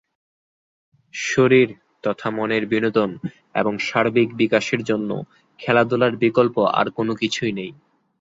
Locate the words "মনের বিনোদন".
2.31-3.09